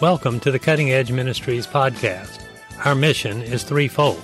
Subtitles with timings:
[0.00, 2.40] Welcome to the Cutting Edge Ministries podcast.
[2.84, 4.20] Our mission is threefold.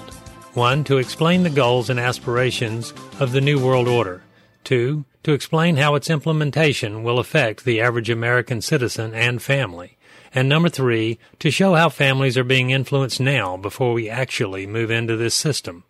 [0.53, 4.23] One, to explain the goals and aspirations of the New World Order.
[4.63, 9.99] Two, to explain how its implementation will affect the average American citizen and family.
[10.33, 14.93] And number three, to show how families are being influenced now before we actually move
[14.93, 15.83] into this system.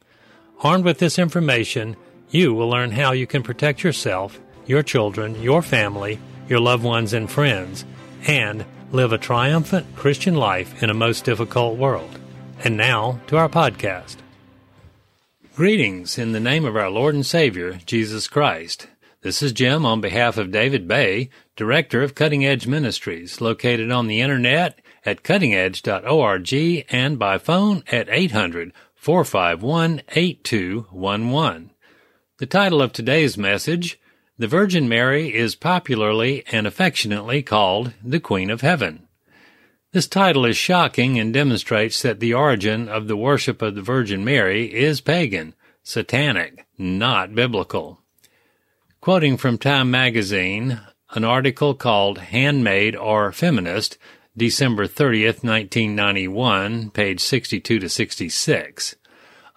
[0.60, 1.94] Armed with this information,
[2.30, 7.12] you will learn how you can protect yourself, your children, your family, your loved ones,
[7.12, 7.84] and friends,
[8.26, 8.64] and
[8.94, 12.20] live a triumphant Christian life in a most difficult world.
[12.62, 14.18] And now to our podcast.
[15.56, 18.86] Greetings in the name of our Lord and Savior, Jesus Christ.
[19.22, 24.06] This is Jim on behalf of David Bay, Director of Cutting Edge Ministries, located on
[24.06, 31.70] the internet at cuttingedge.org and by phone at 800 451 8211.
[32.38, 33.98] The title of today's message,
[34.36, 39.06] The Virgin Mary is popularly and affectionately called the Queen of Heaven.
[39.92, 44.24] This title is shocking and demonstrates that the origin of the worship of the Virgin
[44.24, 48.00] Mary is pagan, satanic, not biblical.
[49.00, 50.80] Quoting from Time magazine,
[51.10, 53.98] an article called Handmaid or Feminist,
[54.36, 58.96] December 30th, 1991, page 62 to 66.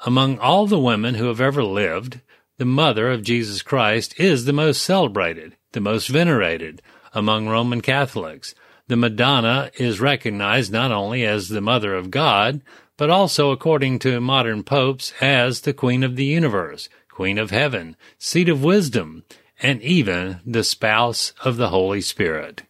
[0.05, 2.21] Among all the women who have ever lived,
[2.57, 6.81] the mother of Jesus Christ is the most celebrated, the most venerated
[7.13, 8.55] among Roman Catholics
[8.87, 12.61] the Madonna is recognized not only as the Mother of God,
[12.95, 17.95] but also, according to modern popes, as the Queen of the Universe, Queen of Heaven,
[18.17, 19.23] Seat of Wisdom,
[19.61, 22.63] and even the Spouse of the Holy Spirit.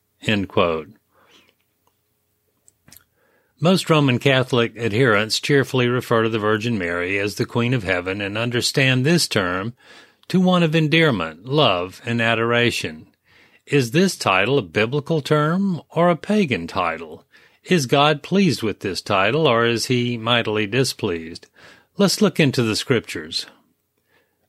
[3.59, 8.21] Most Roman Catholic adherents cheerfully refer to the Virgin Mary as the Queen of Heaven
[8.21, 9.73] and understand this term
[10.27, 13.07] to one of endearment, love, and adoration.
[13.65, 17.25] Is this title a biblical term or a pagan title?
[17.63, 21.47] Is God pleased with this title or is he mightily displeased?
[21.97, 23.47] Let's look into the scriptures.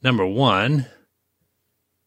[0.03, 0.85] Number one,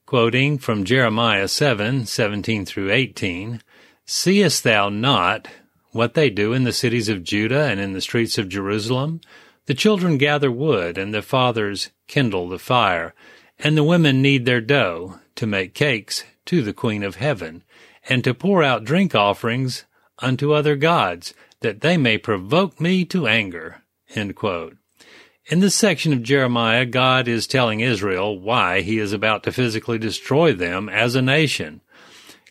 [0.05, 3.63] quoting from Jeremiah 7, 17 through 18,
[4.05, 5.47] Seest thou not
[5.91, 9.21] what they do in the cities of Judah and in the streets of Jerusalem?
[9.65, 13.13] The children gather wood, and the fathers kindle the fire,
[13.59, 17.63] and the women knead their dough to make cakes to the Queen of Heaven,
[18.09, 19.85] and to pour out drink offerings
[20.19, 23.83] unto other gods, that they may provoke me to anger.
[24.15, 29.97] In this section of Jeremiah, God is telling Israel why he is about to physically
[29.97, 31.81] destroy them as a nation.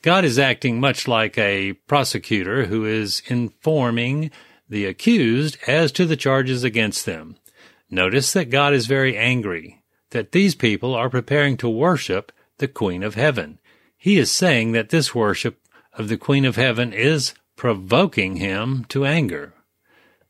[0.02, 4.30] God is acting much like a prosecutor who is informing
[4.68, 7.36] the accused as to the charges against them.
[7.90, 13.02] Notice that God is very angry that these people are preparing to worship the Queen
[13.02, 13.58] of Heaven.
[13.96, 15.60] He is saying that this worship
[15.94, 19.54] of the Queen of Heaven is provoking him to anger.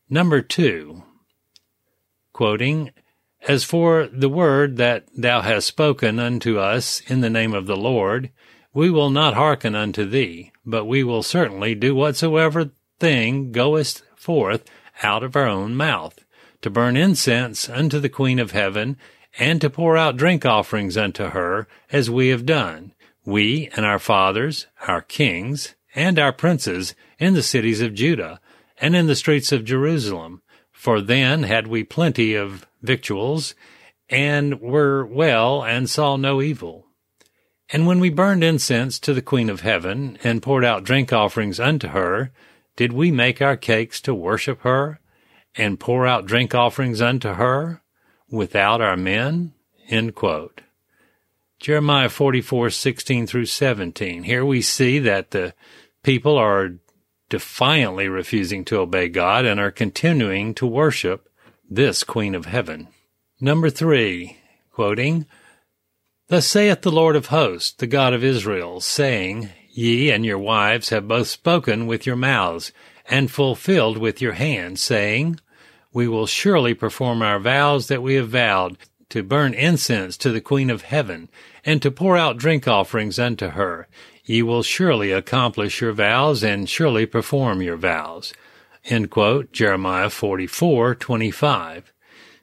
[0.08, 1.04] Number two,
[2.32, 2.90] quoting,
[3.46, 7.76] As for the word that thou hast spoken unto us in the name of the
[7.76, 8.30] Lord,
[8.72, 14.64] we will not hearken unto thee, but we will certainly do whatsoever thing goeth forth
[15.02, 16.24] out of our own mouth,
[16.62, 18.96] to burn incense unto the Queen of Heaven,
[19.38, 22.92] and to pour out drink offerings unto her, as we have done
[23.24, 28.40] we and our fathers, our kings, and our princes in the cities of Judah,
[28.80, 30.42] and in the streets of Jerusalem.
[30.72, 33.54] For then had we plenty of victuals,
[34.08, 36.86] and were well, and saw no evil.
[37.72, 41.60] And when we burned incense to the Queen of Heaven, and poured out drink offerings
[41.60, 42.32] unto her,
[42.76, 45.00] did we make our cakes to worship her,
[45.54, 47.82] and pour out drink offerings unto her,
[48.28, 49.52] without our men?
[51.60, 54.22] Jeremiah 44, 16 through 17.
[54.22, 55.54] Here we see that the
[56.02, 56.76] people are
[57.28, 61.28] defiantly refusing to obey God and are continuing to worship
[61.68, 62.88] this Queen of Heaven.
[63.40, 64.38] Number three,
[64.72, 65.26] quoting,
[66.30, 70.90] Thus saith the Lord of hosts, the God of Israel, saying, Ye and your wives
[70.90, 72.70] have both spoken with your mouths,
[73.06, 75.40] and fulfilled with your hands, saying,
[75.92, 78.78] We will surely perform our vows that we have vowed,
[79.08, 81.28] to burn incense to the Queen of Heaven,
[81.64, 83.88] and to pour out drink offerings unto her.
[84.24, 88.32] Ye will surely accomplish your vows, and surely perform your vows.
[89.10, 91.92] Quote, Jeremiah 44, 25.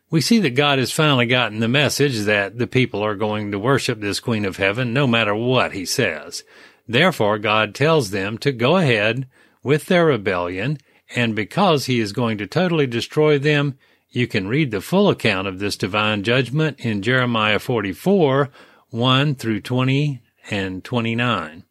[0.10, 3.60] We see that God has finally gotten the message that the people are going to
[3.60, 6.44] worship this Queen of Heaven no matter what he says.
[6.88, 9.28] Therefore, God tells them to go ahead
[9.64, 10.78] with their rebellion,
[11.14, 13.78] and because he is going to totally destroy them,
[14.10, 18.50] you can read the full account of this divine judgment in Jeremiah 44,
[18.90, 21.66] 1 through 20 and 29.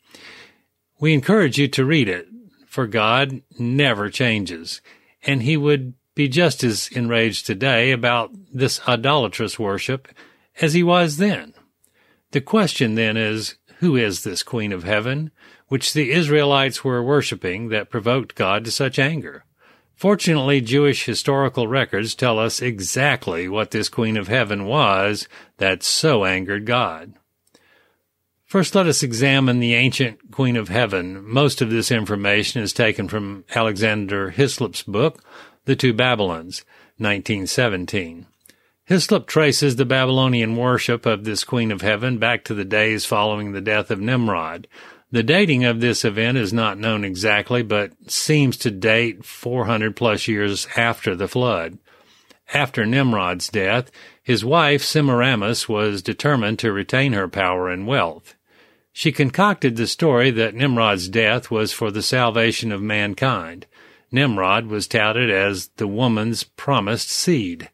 [1.01, 2.29] We encourage you to read it
[2.67, 4.83] for God never changes,
[5.23, 10.09] and he would be just as enraged today about this idolatrous worship
[10.61, 11.55] as he was then.
[12.33, 15.31] The question then is, who is this Queen of Heaven,
[15.69, 19.45] which the Israelites were worshipping that provoked God to such anger?
[19.95, 25.29] Fortunately, Jewish historical records tell us exactly what this Queen of Heaven was
[25.59, 27.15] that so angered God.
[28.45, 31.23] First, let us examine the ancient Queen of Heaven.
[31.29, 35.23] Most of this information is taken from Alexander Hislop's book,
[35.67, 36.65] The Two Babylons,
[36.99, 38.27] 1917.
[38.85, 43.51] Hislop traces the Babylonian worship of this Queen of Heaven back to the days following
[43.51, 44.69] the death of Nimrod.
[45.11, 50.29] The dating of this event is not known exactly, but seems to date 400 plus
[50.29, 51.79] years after the flood.
[52.55, 53.91] After Nimrod's death,
[54.23, 58.37] his wife Semiramis was determined to retain her power and wealth.
[58.93, 63.67] She concocted the story that Nimrod's death was for the salvation of mankind.
[64.11, 67.71] Nimrod was touted as the woman's promised seed.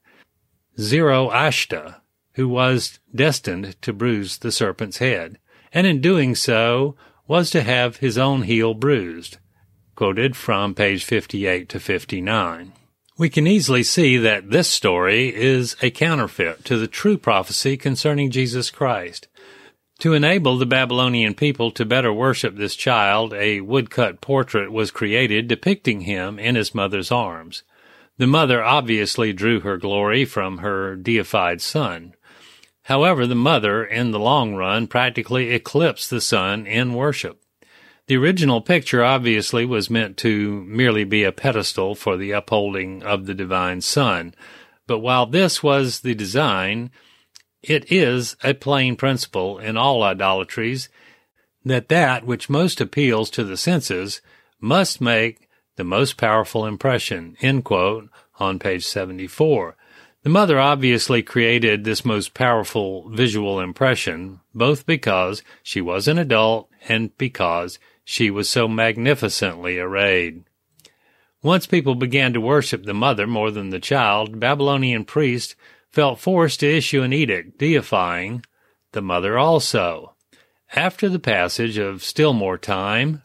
[0.78, 1.96] Zoroaster,
[2.34, 5.38] who was destined to bruise the serpent's head,
[5.72, 6.96] and in doing so
[7.26, 9.38] was to have his own heel bruised.
[9.94, 12.72] Quoted from page 58 to 59.
[13.18, 18.30] We can easily see that this story is a counterfeit to the true prophecy concerning
[18.30, 19.28] Jesus Christ.
[20.02, 25.46] To enable the Babylonian people to better worship this child, a woodcut portrait was created
[25.46, 27.62] depicting him in his mother's arms.
[28.18, 32.14] The mother obviously drew her glory from her deified son.
[32.86, 37.40] However, the mother, in the long run, practically eclipsed the son in worship.
[38.08, 43.26] The original picture obviously was meant to merely be a pedestal for the upholding of
[43.26, 44.34] the divine son,
[44.88, 46.90] but while this was the design,
[47.62, 50.88] it is a plain principle in all idolatries
[51.64, 54.20] that that which most appeals to the senses
[54.60, 59.76] must make the most powerful impression, end quote, on page 74.
[60.22, 66.68] The mother obviously created this most powerful visual impression, both because she was an adult
[66.88, 70.44] and because she was so magnificently arrayed.
[71.42, 75.56] Once people began to worship the mother more than the child, Babylonian priests
[75.92, 78.44] felt forced to issue an edict deifying
[78.92, 80.14] the mother also.
[80.74, 83.22] After the passage of still more time,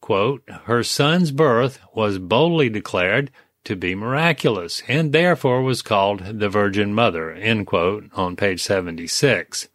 [0.00, 3.30] quote, her son's birth was boldly declared
[3.64, 9.68] to be miraculous and therefore was called the Virgin Mother, end quote, on page 76.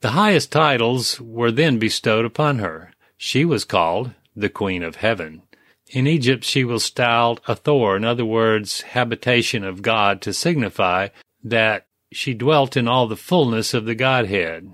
[0.00, 2.92] The highest titles were then bestowed upon her.
[3.18, 5.42] She was called the Queen of Heaven.
[5.90, 11.08] In Egypt, she was styled Hathor, in other words, habitation of God, to signify
[11.42, 14.72] that she dwelt in all the fullness of the Godhead.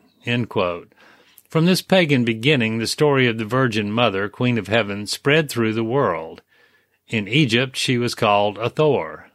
[1.48, 5.72] From this pagan beginning, the story of the Virgin Mother, Queen of Heaven, spread through
[5.72, 6.42] the world.
[7.08, 9.30] In Egypt, she was called Hathor.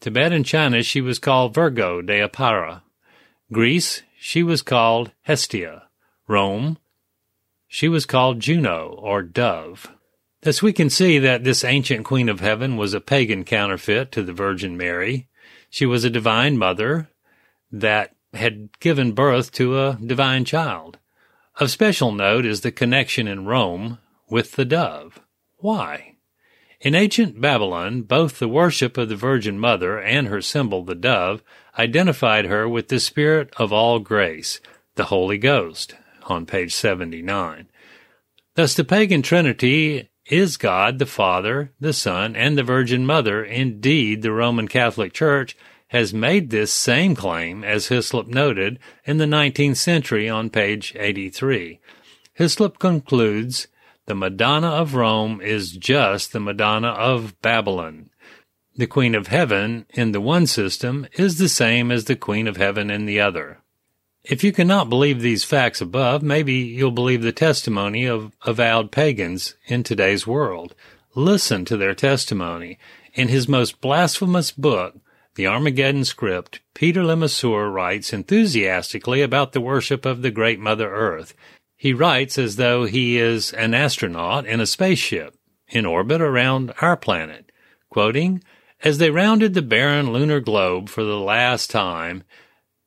[0.00, 2.82] Tibet and China, she was called Virgo Deipara.
[3.50, 5.84] Greece, she was called Hestia.
[6.28, 6.76] Rome,
[7.66, 9.93] she was called Juno, or Dove.
[10.44, 14.22] Thus we can see that this ancient Queen of Heaven was a pagan counterfeit to
[14.22, 15.26] the Virgin Mary.
[15.70, 17.08] She was a divine mother
[17.72, 20.98] that had given birth to a divine child.
[21.58, 23.98] Of special note is the connection in Rome
[24.28, 25.18] with the dove.
[25.56, 26.16] Why?
[26.78, 31.42] In ancient Babylon, both the worship of the Virgin Mother and her symbol, the dove,
[31.78, 34.60] identified her with the Spirit of all grace,
[34.96, 37.68] the Holy Ghost, on page 79.
[38.56, 44.22] Thus the pagan trinity is God the Father, the Son, and the Virgin Mother indeed
[44.22, 45.56] the Roman Catholic Church
[45.88, 51.80] has made this same claim as Hislop noted in the 19th century on page 83.
[52.32, 53.68] Hislop concludes,
[54.06, 58.10] the Madonna of Rome is just the Madonna of Babylon.
[58.76, 62.56] The Queen of Heaven in the one system is the same as the Queen of
[62.56, 63.60] Heaven in the other.
[64.24, 69.54] If you cannot believe these facts above, maybe you'll believe the testimony of avowed pagans
[69.66, 70.74] in today's world.
[71.14, 72.78] Listen to their testimony.
[73.12, 74.96] In his most blasphemous book,
[75.34, 81.34] The Armageddon Script, Peter Lemesurier writes enthusiastically about the worship of the great Mother Earth.
[81.76, 85.36] He writes as though he is an astronaut in a spaceship
[85.68, 87.52] in orbit around our planet.
[87.90, 88.42] Quoting,
[88.82, 92.24] As they rounded the barren lunar globe for the last time,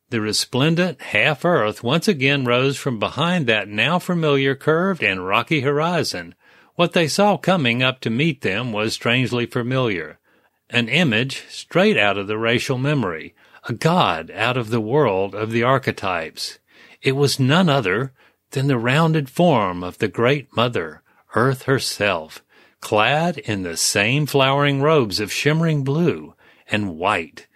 [0.10, 5.62] the resplendent half earth once again rose from behind that now familiar curved and rocky
[5.62, 6.34] horizon.
[6.76, 10.20] What they saw coming up to meet them was strangely familiar.
[10.70, 13.36] An image straight out of the racial memory,
[13.68, 16.60] a god out of the world of the archetypes.
[17.02, 18.14] It was none other
[18.52, 21.02] than the rounded form of the great mother,
[21.36, 22.44] Earth herself,
[22.80, 26.34] clad in the same flowering robes of shimmering blue
[26.70, 27.48] and white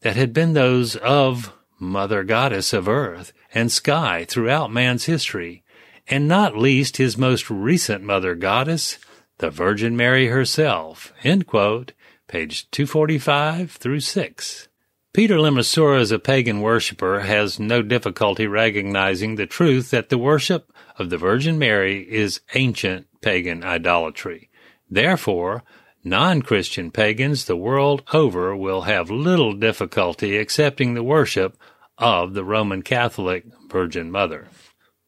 [0.00, 5.64] that had been those of Mother Goddess of Earth and Sky throughout man's history,
[6.06, 8.98] and not least his most recent Mother Goddess,
[9.38, 11.12] the Virgin Mary herself.
[11.46, 11.92] Quote.
[12.28, 14.68] Page 245 through 6.
[15.12, 20.72] Peter Lemesurier, as a pagan worshipper, has no difficulty recognizing the truth that the worship
[20.98, 24.50] of the Virgin Mary is ancient pagan idolatry.
[24.88, 25.64] Therefore,
[26.02, 31.56] non-Christian pagans the world over will have little difficulty accepting the worship
[31.98, 34.48] of the Roman Catholic Virgin Mother.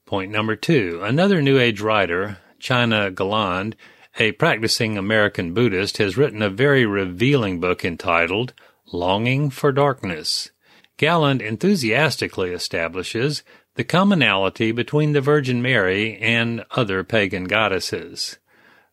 [0.06, 1.00] Point number two.
[1.02, 3.74] Another New Age writer, China Galland,
[4.18, 8.52] a practicing American Buddhist, has written a very revealing book entitled
[8.92, 10.50] Longing for Darkness.
[10.98, 13.42] Galland enthusiastically establishes
[13.74, 18.38] the commonality between the Virgin Mary and other pagan goddesses.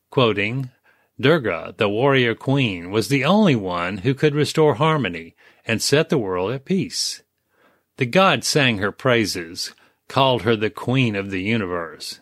[0.10, 0.72] Quoting,
[1.22, 5.36] Durga, the warrior queen, was the only one who could restore harmony
[5.66, 7.24] and set the world at peace.
[7.98, 9.74] The gods sang her praises,
[10.08, 12.20] called her the queen of the universe.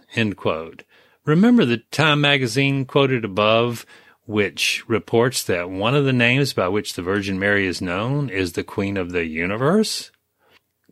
[1.26, 3.86] Remember the Time magazine quoted above
[4.26, 8.54] which reports that one of the names by which the Virgin Mary is known is
[8.54, 10.12] the Queen of the Universe?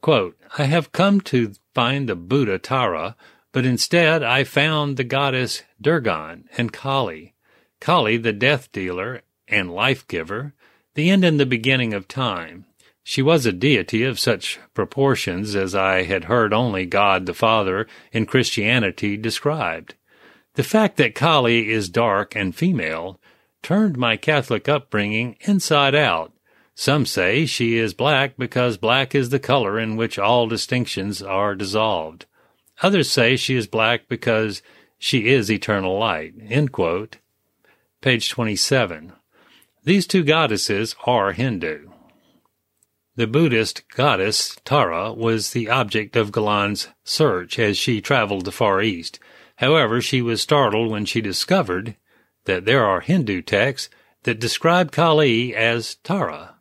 [0.01, 3.17] Quote, I have come to find the Buddha Tara,
[3.51, 7.34] but instead I found the goddess Durga and Kali.
[7.79, 10.53] Kali, the death dealer and life giver,
[10.95, 12.65] the end and the beginning of time.
[13.03, 17.87] She was a deity of such proportions as I had heard only God the Father
[18.11, 19.93] in Christianity described.
[20.55, 23.19] The fact that Kali is dark and female
[23.61, 26.33] turned my Catholic upbringing inside out.
[26.73, 31.55] Some say she is black because black is the color in which all distinctions are
[31.55, 32.25] dissolved.
[32.81, 34.61] Others say she is black because
[34.97, 36.33] she is eternal light.
[38.05, 39.13] Page 27.
[39.83, 41.89] These two goddesses are Hindu.
[43.15, 48.83] The Buddhist goddess Tara was the object of Galland's search as she traveled the Far
[48.83, 49.19] East.
[49.55, 51.95] However, she was startled when she discovered
[52.43, 53.89] that there are Hindu texts
[54.21, 56.57] that describe Kali as Tara.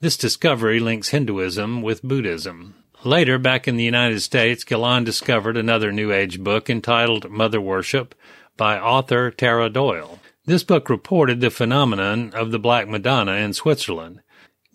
[0.00, 2.74] This discovery links Hinduism with Buddhism.
[3.04, 8.16] Later, back in the United States, Galland discovered another New Age book entitled Mother Worship
[8.56, 10.18] by author Tara Doyle.
[10.44, 14.20] This book reported the phenomenon of the Black Madonna in Switzerland.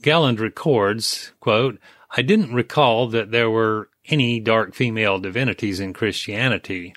[0.02, 6.94] Galland records, quote, I didn't recall that there were any dark female divinities in Christianity.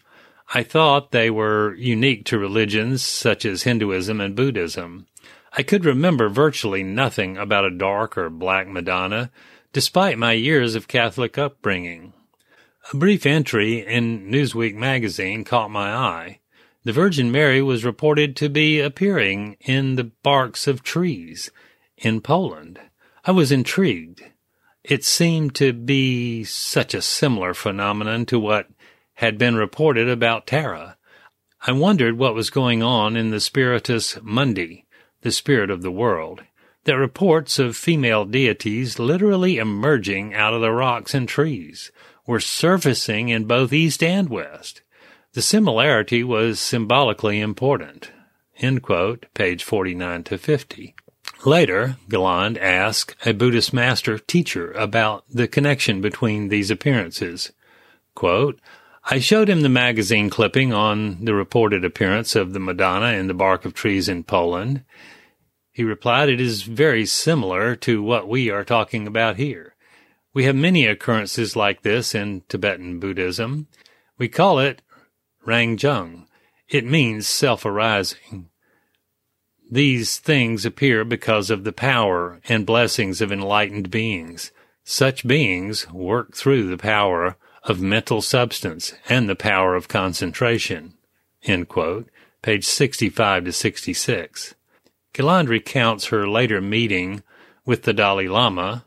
[0.52, 5.06] I thought they were unique to religions such as Hinduism and Buddhism.
[5.56, 9.30] I could remember virtually nothing about a dark or black Madonna,
[9.72, 12.12] despite my years of Catholic upbringing.
[12.92, 16.40] A brief entry in Newsweek magazine caught my eye.
[16.84, 21.50] The Virgin Mary was reported to be appearing in the barks of trees
[21.96, 22.78] in Poland.
[23.24, 24.22] I was intrigued.
[24.82, 28.68] It seemed to be such a similar phenomenon to what
[29.14, 30.98] had been reported about Tara.
[31.62, 34.84] I wondered what was going on in the Spiritus Mundi,
[35.22, 36.42] the spirit of the world,
[36.84, 41.90] that reports of female deities literally emerging out of the rocks and trees
[42.26, 44.82] were surfacing in both East and West.
[45.34, 48.12] The similarity was symbolically important.
[48.82, 50.94] Quote, page 49 to 50.
[51.44, 57.50] Later, Galland asked a Buddhist master teacher about the connection between these appearances.
[58.14, 58.60] Quote,
[59.10, 63.34] I showed him the magazine clipping on the reported appearance of the Madonna in the
[63.34, 64.84] bark of trees in Poland.
[65.72, 69.74] He replied, It is very similar to what we are talking about here.
[70.32, 73.66] We have many occurrences like this in Tibetan Buddhism.
[74.16, 74.80] We call it
[75.46, 76.26] Rangjung.
[76.68, 78.48] It means self-arising.
[79.70, 84.52] These things appear because of the power and blessings of enlightened beings.
[84.84, 90.94] Such beings work through the power of mental substance and the power of concentration.
[91.68, 92.08] Quote,
[92.42, 94.54] page 65 to 66.
[95.12, 97.22] Galland recounts her later meeting
[97.64, 98.84] with the Dalai Lama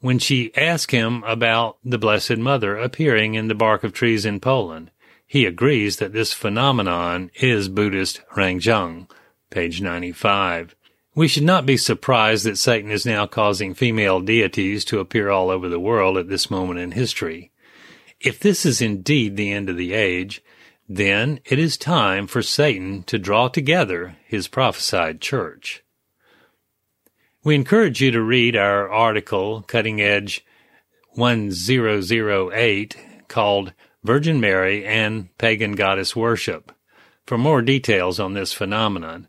[0.00, 4.40] when she asked him about the Blessed Mother appearing in the bark of trees in
[4.40, 4.90] Poland.
[5.26, 9.10] He agrees that this phenomenon is Buddhist Rangjung,
[9.50, 10.76] page 95.
[11.16, 15.50] We should not be surprised that Satan is now causing female deities to appear all
[15.50, 17.50] over the world at this moment in history.
[18.20, 20.42] If this is indeed the end of the age,
[20.88, 25.82] then it is time for Satan to draw together his prophesied church.
[27.42, 30.44] We encourage you to read our article, Cutting Edge
[31.14, 32.96] 1008,
[33.28, 33.72] called
[34.06, 36.72] Virgin Mary and Pagan Goddess Worship.
[37.26, 39.26] for more details on this phenomenon.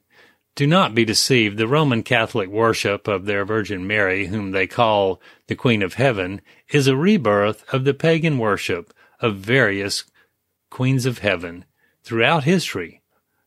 [0.56, 1.58] Do not be deceived.
[1.58, 6.42] The Roman Catholic worship of their Virgin Mary, whom they call the Queen of Heaven,
[6.70, 10.04] is a rebirth of the pagan worship of various
[10.70, 11.66] Queens of Heaven
[12.04, 13.02] throughout history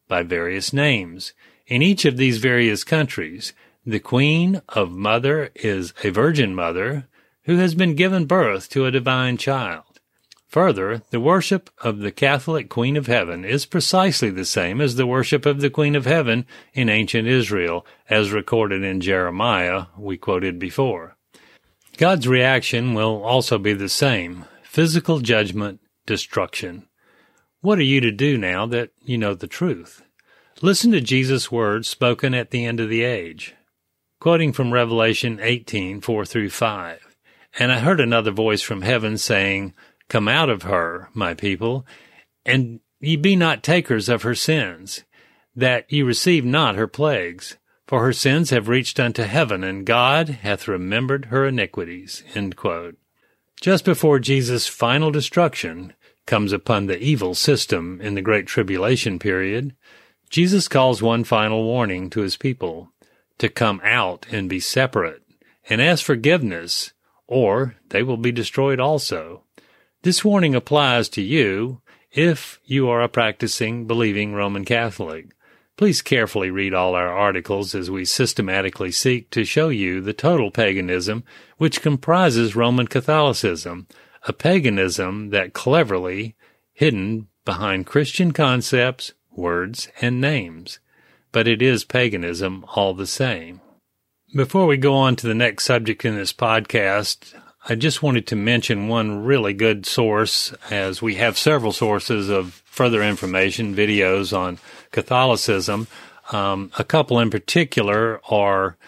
[0.08, 1.32] by various names.
[1.66, 3.52] In each of these various countries,
[3.86, 7.08] the Queen of Mother is a Virgin Mother
[7.44, 9.89] who has been given birth to a divine child.
[10.50, 15.06] Further, the worship of the Catholic Queen of Heaven is precisely the same as the
[15.06, 20.58] worship of the Queen of Heaven in ancient Israel, as recorded in Jeremiah, we quoted
[20.58, 21.16] before.
[21.98, 26.88] God's reaction will also be the same physical judgment, destruction.
[27.60, 30.02] What are you to do now that you know the truth?
[30.62, 33.54] Listen to Jesus' words spoken at the end of the age.
[34.18, 37.16] Quoting from Revelation 18, 4 through 5.
[37.58, 39.74] And I heard another voice from heaven saying,
[40.10, 41.86] Come out of her, my people,
[42.44, 45.04] and ye be not takers of her sins,
[45.54, 47.56] that ye receive not her plagues.
[47.86, 52.24] For her sins have reached unto heaven, and God hath remembered her iniquities.
[53.60, 55.94] Just before Jesus' final destruction
[56.26, 59.76] comes upon the evil system in the Great Tribulation period,
[60.28, 62.90] Jesus calls one final warning to his people
[63.38, 65.22] to come out and be separate
[65.68, 66.92] and ask forgiveness,
[67.28, 69.44] or they will be destroyed also.
[70.02, 75.26] This warning applies to you if you are a practicing, believing Roman Catholic.
[75.76, 80.50] Please carefully read all our articles as we systematically seek to show you the total
[80.50, 81.22] paganism
[81.58, 83.88] which comprises Roman Catholicism,
[84.26, 86.34] a paganism that cleverly
[86.72, 90.78] hidden behind Christian concepts, words, and names.
[91.30, 93.60] But it is paganism all the same.
[94.34, 97.34] Before we go on to the next subject in this podcast,
[97.68, 102.54] I just wanted to mention one really good source, as we have several sources of
[102.64, 104.58] further information, videos on
[104.92, 105.86] Catholicism.
[106.32, 108.78] Um, a couple in particular are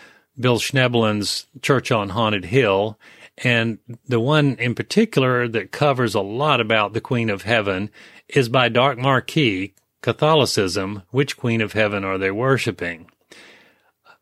[0.40, 2.98] Bill Schnoebelen's Church on Haunted Hill,
[3.38, 7.90] and the one in particular that covers a lot about the Queen of Heaven
[8.28, 13.11] is by Doc Marquis, Catholicism, Which Queen of Heaven Are They Worshipping?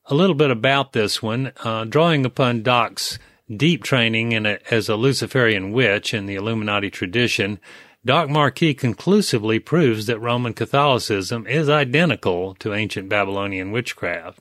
[0.06, 3.20] A little bit about this one, uh, drawing upon Doc's
[3.54, 7.58] deep training in a, as a Luciferian witch in the Illuminati tradition,
[8.04, 14.40] Doc Marquis conclusively proves that Roman Catholicism is identical to ancient Babylonian witchcraft.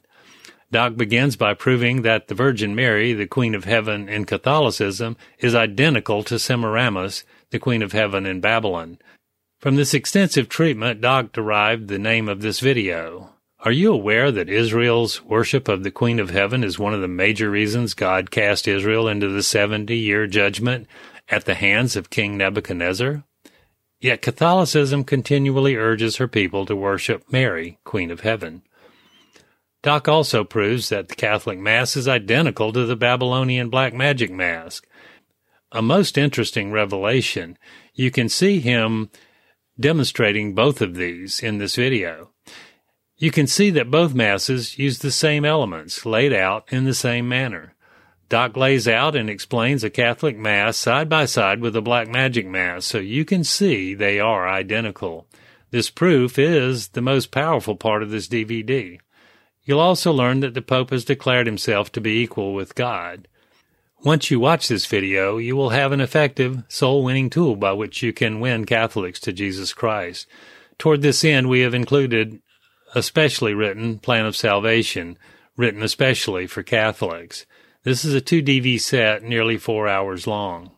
[0.72, 5.56] Doc begins by proving that the Virgin Mary, the Queen of Heaven in Catholicism, is
[5.56, 9.00] identical to Semiramis, the Queen of Heaven in Babylon.
[9.60, 13.32] From this extensive treatment, Doc derived the name of this video.
[13.62, 17.10] Are you aware that Israel's worship of the Queen of Heaven is one of the
[17.10, 20.88] major reasons God cast Israel into the 70 year judgment
[21.28, 23.26] at the hands of King Nebuchadnezzar?
[24.00, 28.62] Yet Catholicism continually urges her people to worship Mary, Queen of Heaven.
[29.84, 34.88] Doc also proves that the Catholic Mass is identical to the Babylonian Black Magic Mask.
[35.74, 37.58] A most interesting revelation.
[37.93, 39.10] You can see him
[39.78, 42.32] demonstrating both of these in this video.
[43.20, 47.28] You can see that both masses use the same elements laid out in the same
[47.28, 47.76] manner.
[48.30, 52.48] Doc lays out and explains a Catholic Mass side by side with a Black Magic
[52.48, 55.28] Mass so you can see they are identical.
[55.70, 59.00] This proof is the most powerful part of this DVD.
[59.66, 63.28] You'll also learn that the Pope has declared himself to be equal with God.
[64.02, 68.02] Once you watch this video, you will have an effective soul winning tool by which
[68.02, 70.26] you can win Catholics to Jesus Christ.
[70.78, 72.40] Toward this end, we have included
[72.95, 75.17] especially written Plan of Salvation,
[75.58, 77.45] written especially for Catholics.
[77.84, 80.71] This is a 2 DV set, nearly four hours long.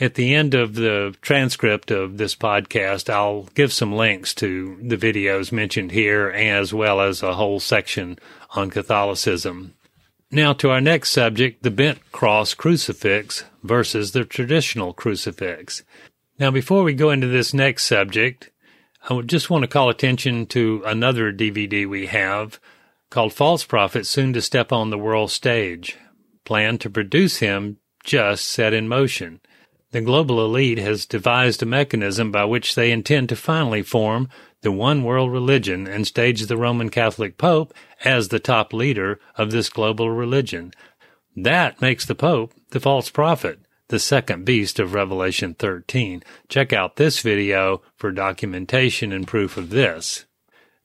[0.00, 4.96] At the end of the transcript of this podcast, I'll give some links to the
[4.96, 8.18] videos mentioned here as well as a whole section
[8.50, 9.74] on Catholicism.
[10.30, 15.82] Now to our next subject, the bent cross crucifix versus the traditional crucifix.
[16.38, 18.50] Now before we go into this next subject,
[19.10, 22.60] I would just want to call attention to another DVD we have
[23.08, 25.96] called False Prophet Soon to Step on the World Stage.
[26.44, 29.40] Plan to produce him just set in motion.
[29.92, 34.28] The global elite has devised a mechanism by which they intend to finally form
[34.60, 37.72] the one world religion and stage the Roman Catholic Pope
[38.04, 40.70] as the top leader of this global religion.
[41.34, 46.22] That makes the Pope the false prophet the second beast of Revelation 13.
[46.48, 50.26] Check out this video for documentation and proof of this.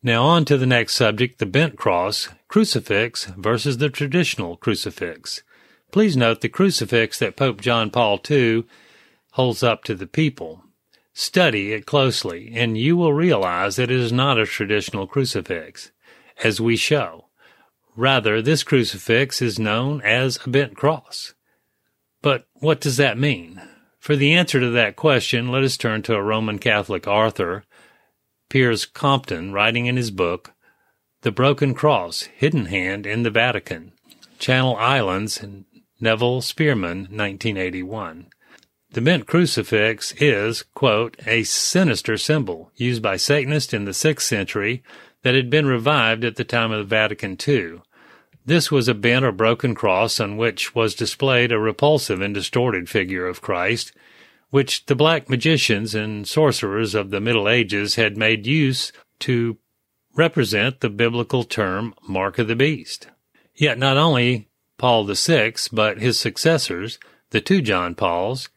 [0.01, 5.43] Now on to the next subject, the bent cross, crucifix versus the traditional crucifix.
[5.91, 8.65] Please note the crucifix that Pope John Paul II
[9.33, 10.63] holds up to the people.
[11.13, 15.91] Study it closely, and you will realize that it is not a traditional crucifix,
[16.43, 17.25] as we show.
[17.95, 21.33] Rather, this crucifix is known as a bent cross.
[22.23, 23.61] But what does that mean?
[23.99, 27.65] For the answer to that question, let us turn to a Roman Catholic author,
[28.49, 30.53] Piers Compton, writing in his book,
[31.21, 33.91] The Broken Cross, Hidden Hand in the Vatican,
[34.39, 35.43] Channel Islands,
[35.99, 38.27] Neville Spearman, 1981.
[38.91, 44.81] The bent crucifix is, quote, a sinister symbol used by Satanists in the 6th century
[45.23, 47.81] that had been revived at the time of Vatican II.
[48.45, 52.89] This was a bent or broken cross on which was displayed a repulsive and distorted
[52.89, 53.93] figure of Christ,
[54.49, 59.57] which the black magicians and sorcerers of the Middle Ages had made use to
[60.15, 63.07] represent the biblical term mark of the beast.
[63.55, 68.49] Yet not only Paul VI, but his successors, the two John Pauls,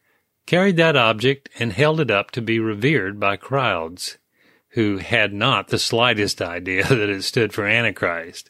[0.45, 4.17] carried that object and held it up to be revered by crowds
[4.71, 8.49] who had not the slightest idea that it stood for Antichrist.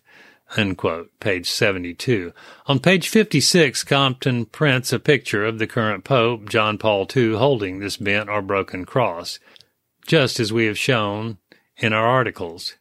[0.56, 2.32] Unquote, page 72.
[2.68, 7.80] On page 56, Compton prints a picture of the current Pope, John Paul II, holding
[7.80, 9.40] this bent or broken cross,
[10.06, 11.38] just as we have shown
[11.76, 12.76] in our articles.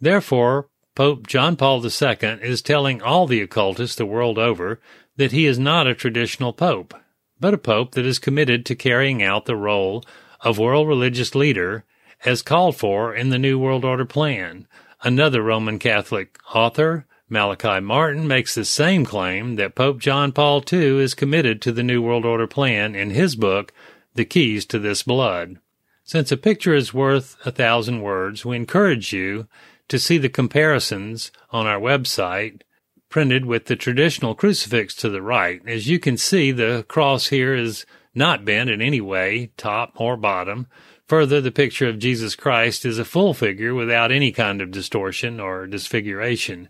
[0.00, 4.80] Therefore, Pope John Paul II is telling all the occultists the world over
[5.16, 6.94] that he is not a traditional pope,
[7.38, 10.04] but a pope that is committed to carrying out the role
[10.40, 11.84] of world religious leader
[12.24, 14.66] as called for in the New World Order plan,
[15.06, 20.98] Another Roman Catholic author, Malachi Martin, makes the same claim that Pope John Paul II
[20.98, 23.74] is committed to the New World Order plan in his book,
[24.14, 25.58] The Keys to This Blood.
[26.04, 29.46] Since a picture is worth a thousand words, we encourage you
[29.88, 32.62] to see the comparisons on our website
[33.10, 35.60] printed with the traditional crucifix to the right.
[35.66, 40.16] As you can see, the cross here is not bent in any way, top or
[40.16, 40.66] bottom.
[41.08, 45.38] Further, the picture of Jesus Christ is a full figure without any kind of distortion
[45.38, 46.68] or disfiguration.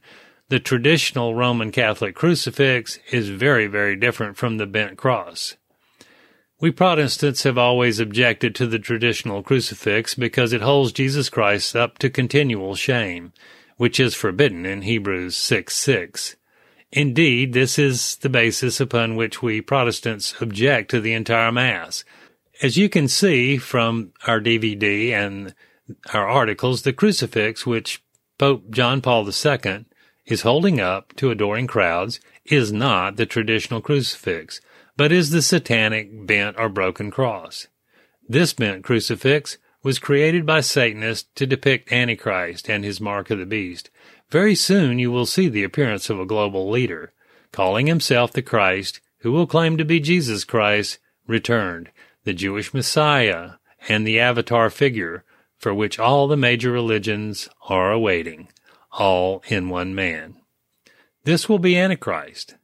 [0.49, 5.57] The traditional Roman Catholic crucifix is very, very different from the bent cross.
[6.61, 11.99] We Protestants have always objected to the traditional crucifix because it holds Jesus Christ up
[11.99, 13.33] to continual shame,
[13.77, 16.37] which is forbidden in Hebrews 6 6.
[16.91, 22.05] Indeed, this is the basis upon which we Protestants object to the entire Mass.
[22.63, 25.55] As you can see from our DVD and
[26.13, 28.03] our articles, the crucifix which
[28.39, 29.87] Pope John Paul II
[30.27, 34.61] is holding up to adoring crowds is not the traditional crucifix,
[34.97, 37.67] but is the satanic bent or broken cross.
[38.29, 43.47] This bent crucifix was created by Satanists to depict Antichrist and his mark of the
[43.47, 43.91] beast.
[44.31, 47.13] Very soon you will see the appearance of a global leader,
[47.53, 51.91] calling himself the Christ, who will claim to be Jesus Christ, returned
[52.25, 53.53] the Jewish Messiah,
[53.89, 55.25] and the Avatar figure
[55.59, 58.49] for which all the major religions are awaiting,
[58.93, 60.37] all in one man.
[61.25, 62.57] This will be Antichrist.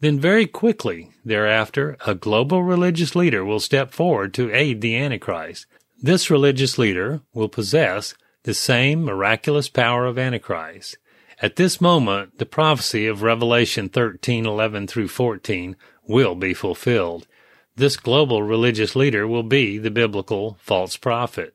[0.00, 5.66] Then very quickly thereafter, a global religious leader will step forward to aid the Antichrist.
[6.02, 10.98] This religious leader will possess the same miraculous power of Antichrist.
[11.40, 17.26] At this moment, the prophecy of Revelation 13:11 through 14 will be fulfilled.
[17.76, 21.54] This global religious leader will be the biblical false prophet.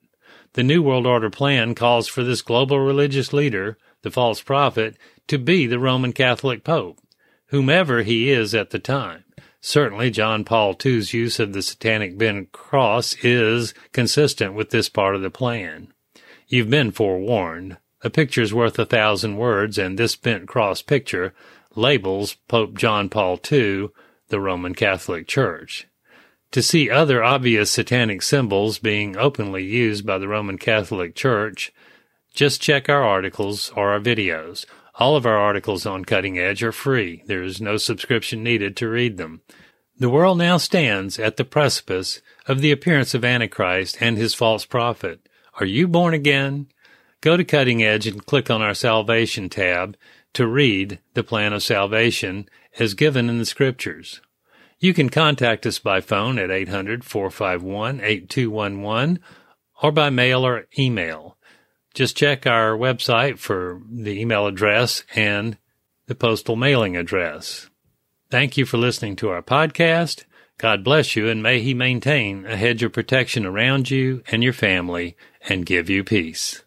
[0.54, 5.38] The New World Order plan calls for this global religious leader, the false prophet, to
[5.38, 7.00] be the Roman Catholic Pope,
[7.48, 9.24] whomever he is at the time.
[9.62, 15.16] Certainly, John Paul II's use of the satanic bent cross is consistent with this part
[15.16, 15.94] of the plan.
[16.48, 17.78] You've been forewarned.
[18.02, 21.34] A picture's worth a thousand words, and this bent cross picture
[21.76, 23.90] labels Pope John Paul II
[24.30, 25.88] the Roman Catholic Church.
[26.54, 31.72] To see other obvious satanic symbols being openly used by the Roman Catholic Church,
[32.34, 34.66] just check our articles or our videos.
[34.96, 37.24] All of our articles on Cutting Edge are free.
[37.28, 39.42] There is no subscription needed to read them.
[40.00, 44.66] The world now stands at the precipice of the appearance of Antichrist and his false
[44.66, 45.30] prophet.
[45.60, 46.68] Are you born again?
[47.22, 49.96] Go to Cutting Edge and click on our Salvation tab
[50.34, 54.22] to read the plan of salvation as given in the Scriptures.
[54.80, 59.20] You can contact us by phone at 800 451 8211
[59.82, 61.38] or by mail or email.
[61.94, 65.58] Just check our website for the email address and
[66.08, 67.70] the postal mailing address.
[68.30, 70.24] Thank you for listening to our podcast.
[70.58, 74.54] God bless you and may He maintain a hedge of protection around you and your
[74.54, 76.63] family and give you peace.